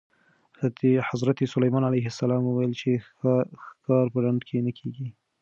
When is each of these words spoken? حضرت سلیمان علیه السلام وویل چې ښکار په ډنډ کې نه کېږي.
حضرت 1.09 1.39
سلیمان 1.53 1.83
علیه 1.89 2.05
السلام 2.11 2.41
وویل 2.45 2.73
چې 2.81 2.89
ښکار 3.63 4.07
په 4.13 4.19
ډنډ 4.23 4.41
کې 4.47 4.57
نه 4.65 4.71
کېږي. 4.77 5.07